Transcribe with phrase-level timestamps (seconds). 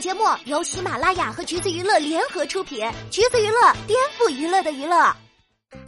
[0.00, 5.12] 节目由喜马拉雅和橘子娱乐联合出品，橘子娱乐颠覆娱乐的娱乐。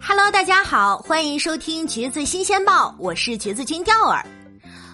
[0.03, 4.27] Hello，大家好，欢迎收听橘子新鲜报，我是橘子君钓儿。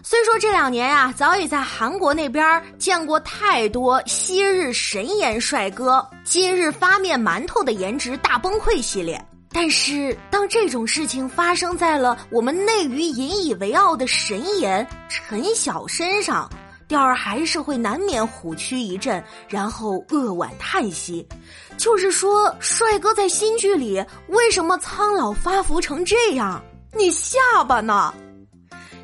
[0.05, 9.19] 虽说这两年啊，早已在韩国那边见过太多昔日神颜帅哥，今日发面馒头的颜值大崩溃系列，
[9.51, 16.49] 但是当这种事情发生在了我们内娱引以为傲的神颜陈晓身上。
[16.89, 21.27] 调儿还是会难免虎躯一震，然后扼腕叹息。
[21.77, 26.63] 就是说，帅哥在新剧里为什么苍老发福成这样？
[26.93, 27.39] 你下
[27.69, 28.15] 巴呢？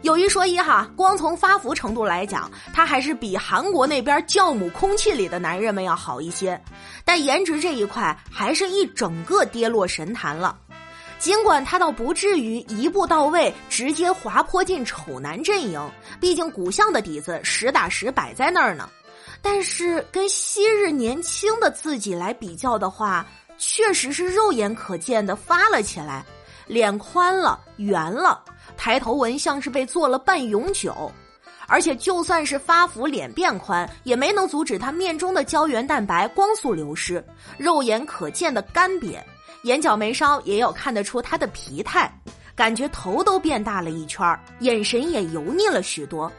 [0.03, 6.61] 有一说一哈，光从发福程度来讲，他还是比韩国那边教母空气里的男人们要好一些。
[7.05, 10.56] 但颜值这一块，还是一整个跌落神坛了。
[11.23, 15.81] 尽管他倒不至于一步到位，直接滑坡进丑男阵营，
[16.21, 18.91] 毕竟骨相的底子实打实摆在那儿呢。
[19.41, 23.25] 但是跟昔日年轻的自己来比较的话，
[23.56, 26.27] 确实是肉眼可见的发了起来，
[26.67, 28.42] 脸宽了、圆了，
[28.77, 31.09] 抬头纹像是被做了半永久。
[31.69, 37.25] 而且就算是发福脸变宽，也没能阻止他面中的胶原蛋白光速流失，
[37.57, 39.20] 肉眼可见的干瘪。
[39.62, 42.12] 眼角眉梢也有看得出他的疲态，
[42.55, 46.31] 感觉头都变大了一圈眼神也油腻了许多。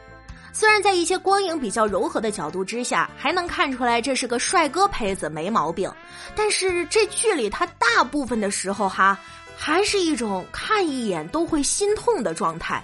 [0.51, 5.91] 虽然在一些光影比较柔和的角度之下，还能看出来这是个帅哥胚子，没毛病。
[6.35, 9.17] 但是这剧里他大部分的时候哈，
[9.57, 12.83] 还是一种看一眼都会心痛的状态。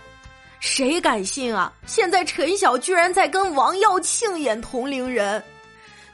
[0.60, 1.72] 谁敢信啊？
[1.86, 5.42] 现在陈晓居然在跟王耀庆演同龄人。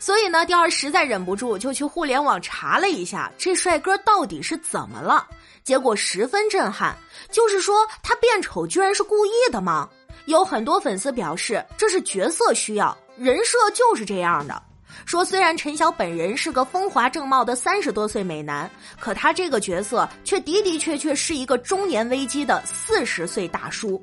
[0.05, 5.27] 所以呢，第二实在忍不住，就去互联网查了一下这帅哥到底是怎么了。
[5.63, 6.95] 结果十分震撼，
[7.31, 9.89] 就是说他变丑居然是故意的吗？
[10.25, 14.61] 有很多粉丝表示这是角色需要，人设就是这样的。
[15.07, 23.99] 说虽然陈晓本人是个风华正茂的三十多岁美男，可他这个角色却的的确确是一个中年危机的四十岁大叔。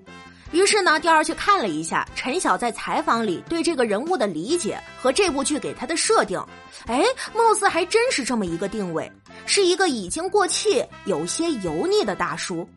[0.52, 6.38] 于是呢，第二去看了一下陈晓在采访里对这个人物的理解和这部剧给他的设定，
[6.86, 7.02] 哎，
[7.34, 9.10] 貌似还真是这么一个定位，
[9.46, 12.68] 是一个已经过气、有些油腻的大叔。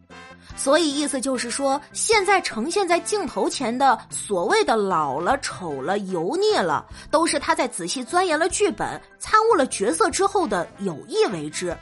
[0.55, 11.75] 所以意思就是说，现在呈现在镜头前的所谓的老了、丑了、油腻了，都是他在仔细钻研了剧本、参悟了角色之后的有意为之。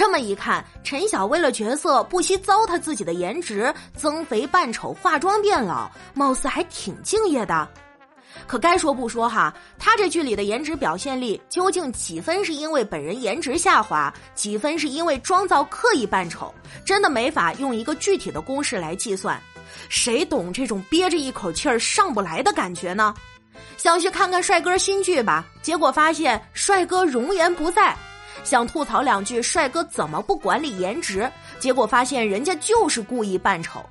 [0.00, 7.68] 这么一看，陈晓为了角色不惜糟蹋自己的颜值，增肥扮丑、化妆变老，貌似还挺敬业的。
[8.46, 16.50] 可该说不说哈，他这剧里的颜值表现力究竟几分是因为本人颜值下滑，几分是因为妆造刻意扮丑，
[16.82, 19.38] 真的没法用一个具体的公式来计算。
[19.90, 23.14] 谁懂这种憋着一口气儿上不来的感觉呢？
[23.76, 27.94] 想去看看帅哥新剧吧，结果发现帅哥容颜不在。
[28.42, 31.30] 想吐槽两句，帅哥怎么不管理颜值？
[31.58, 33.84] 结果发现人家就是故意扮丑。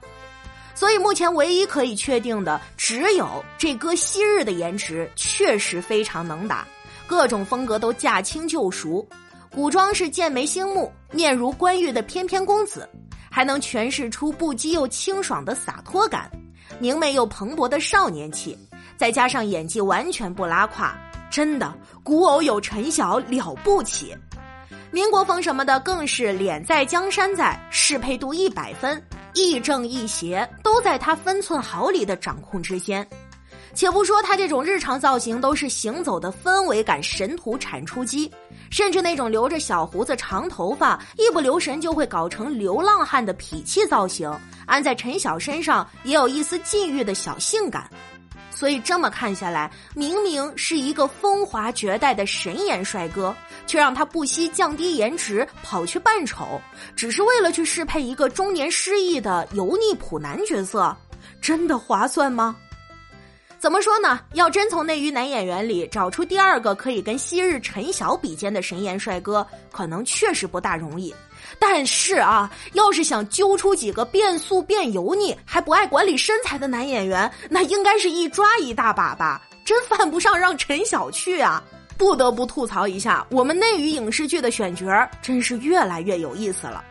[0.75, 6.65] 所以目前唯一可以确定的，只有这哥昔日的颜值确实非常能打，
[7.05, 9.05] 各种风格都驾轻就熟。
[9.53, 12.87] 古装是剑眉星目，面如冠玉的翩翩公子，
[13.29, 16.31] 还能诠释出不羁又清爽的洒脱感，
[16.79, 18.57] 明媚又蓬勃的少年气，
[18.95, 20.95] 再加上演技完全不拉胯，
[21.29, 21.73] 真的
[22.03, 24.15] 古偶有陈晓了不起。
[24.91, 29.01] 民国风什么的更是脸在江山在，适配度一百分，
[29.35, 33.07] 亦正亦邪，都在他分寸毫厘的掌控之间。
[33.75, 38.29] 且不说他这种日常造型都是行走的氛围感神图产出机，
[38.71, 44.29] 甚至那种留着小胡子、长头发，一不留神就会搞成流浪汉的痞气造型，
[44.65, 47.87] 安在陈晓身上也有一丝禁欲的小性感。
[48.51, 53.33] 所以这么看下来，明明是一个风华绝代的神颜帅哥，
[53.65, 56.59] 却让他不惜降低颜值跑去扮丑，
[56.95, 60.95] 只是为了去适配一个中年失意的油腻普男角色，
[61.41, 62.55] 真的划算吗？
[63.57, 64.21] 怎么说呢？
[64.33, 71.13] 要真从内娱男演员里找出第二个可以跟昔日陈晓比肩的神颜帅哥，可能确实不大容易。
[71.57, 79.41] 但是啊，要是想揪出几个变素变油腻还不爱管理身材的男演员，那应该是一抓一大把吧？
[79.65, 81.63] 真犯不上让陈晓去啊！
[81.97, 84.85] 不得不吐槽一下，我们内娱影视剧的选角
[85.21, 86.83] 真是越来越有意思了。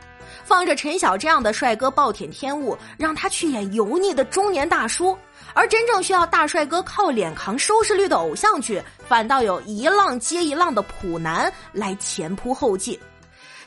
[0.44, 5.16] 放着陈晓这样的帅哥暴殄天物，让他去演油腻的中年大叔，
[5.54, 12.98] 而真正需要大帅哥靠脸扛收视率的偶像剧，反倒有一浪接一浪的普男来前仆后继。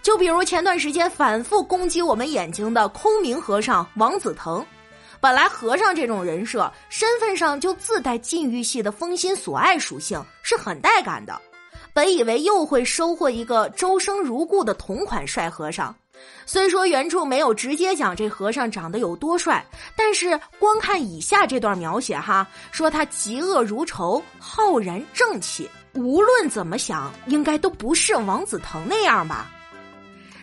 [0.01, 4.65] 就比如前段时间反复攻击我们眼睛的空明和尚王子腾，
[5.19, 11.39] 本来和尚这种人设，身份上就自带禁欲系的风心所爱属性，是很带感的。
[11.93, 15.93] 本以为又会收获一个周生如故的同款帅和尚，
[16.45, 19.63] 虽说原著没有直接讲这和尚长得有多帅，
[19.95, 29.51] 但是光看以下这段描写哈，说他嫉恶如仇，浩然正气，无论怎么想，应该都不是王子腾那样吧。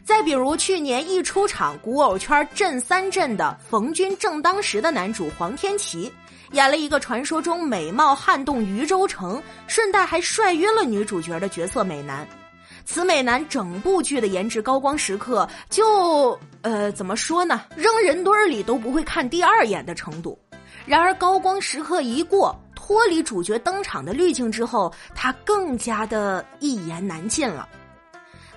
[0.08, 6.10] 再比如去年一出场古偶圈震三震的冯军正当时的男主黄天琪。
[6.52, 12.26] 演了一个传说中美貌撼动渝州城，顺带还帅晕了女主角的角色美男。
[12.86, 17.60] 此美男整部剧的颜值高光时刻，就呃怎么说呢？
[17.76, 20.38] 扔人堆里都不会看第二眼的程度。
[20.86, 27.68] 然而高光时刻一过，脱离主角登场的滤镜之后，他更加的一言难尽了。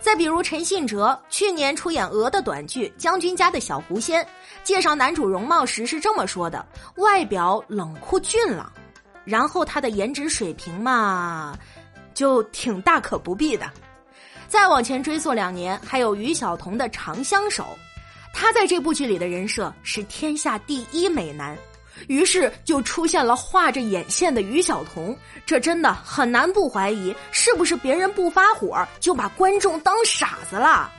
[0.02, 4.24] 再比如陈信哲，去年出演《鹅》的短剧《将军家的小狐仙》，
[4.64, 6.66] 介绍男主容貌时是这么说的：
[6.96, 8.70] 外表冷酷俊朗，
[9.24, 11.56] 然后他的颜值水平嘛，
[12.16, 13.72] 就挺大可不必的。
[14.48, 17.64] 再往前追溯两年，还有于晓彤的《长相守》，
[18.34, 21.56] 他在这部剧里的人设是天下第一美男。
[22.08, 30.92] 于是就出现了画着眼线的于晓彤，这真的很难不怀疑是不是别人不发火就把观众当傻子了。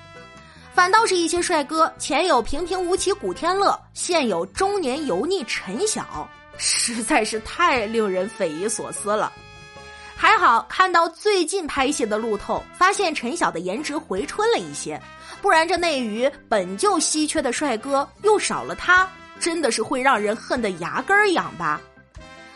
[0.75, 9.31] 反倒是一些帅哥，前有平平无奇古天乐，现有中年油腻陈晓，实在是太令人匪夷所思了。
[10.17, 14.99] 还好看到最近拍戏的路透，发现陈晓的颜值回春了一些，
[15.43, 19.07] 不然这内娱本就稀缺的帅哥又少了他。
[19.43, 21.81] 真的是会让人恨得牙根儿痒吧？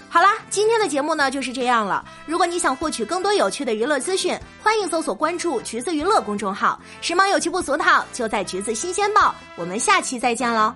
[0.08, 2.04] 好啦，今天的节目呢就是这样了。
[2.26, 9.34] 如果你想获取更多有趣的娱乐资讯，欢迎搜索关注“橘子娱乐”公众号，时髦有趣不俗套，就在“橘子新鲜报”。
[9.58, 10.72] 我们下期再见喽！